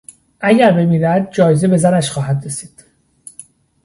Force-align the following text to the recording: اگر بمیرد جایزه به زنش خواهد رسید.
اگر 0.39 0.71
بمیرد 0.71 1.31
جایزه 1.31 1.67
به 1.67 1.77
زنش 1.77 2.11
خواهد 2.11 2.45
رسید. 2.45 2.85